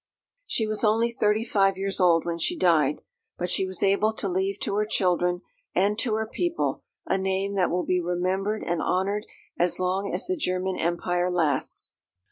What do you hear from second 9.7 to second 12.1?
long as the German Empire lasts.